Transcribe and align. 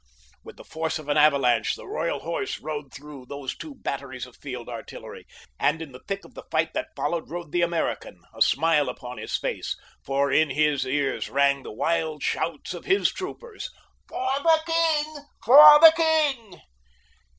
With 0.43 0.57
the 0.57 0.63
force 0.63 0.97
of 0.97 1.09
an 1.09 1.17
avalanche 1.17 1.75
the 1.75 1.85
Royal 1.85 2.21
Horse 2.21 2.59
rode 2.59 2.91
through 2.91 3.27
those 3.27 3.55
two 3.55 3.75
batteries 3.75 4.25
of 4.25 4.35
field 4.35 4.67
artillery; 4.67 5.27
and 5.59 5.79
in 5.79 5.91
the 5.91 5.99
thick 6.07 6.25
of 6.25 6.33
the 6.33 6.41
fight 6.49 6.73
that 6.73 6.95
followed 6.95 7.29
rode 7.29 7.51
the 7.51 7.61
American, 7.61 8.19
a 8.33 8.41
smile 8.41 8.89
upon 8.89 9.19
his 9.19 9.37
face, 9.37 9.77
for 10.03 10.31
in 10.31 10.49
his 10.49 10.87
ears 10.87 11.29
rang 11.29 11.61
the 11.61 11.71
wild 11.71 12.23
shouts 12.23 12.73
of 12.73 12.85
his 12.85 13.11
troopers: 13.13 13.69
"For 14.07 14.33
the 14.39 14.59
king! 14.65 15.15
For 15.45 15.79
the 15.79 15.93
king!" 15.95 16.61